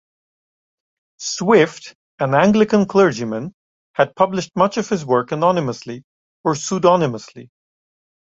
[1.17, 3.53] Swift, an Anglican clergyman,
[3.93, 6.03] had published much of his work anonymously
[6.43, 7.51] or pseudonymously.